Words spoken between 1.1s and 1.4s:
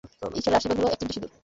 Sindoor.